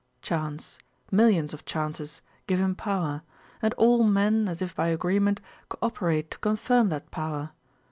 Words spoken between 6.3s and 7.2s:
to confirm that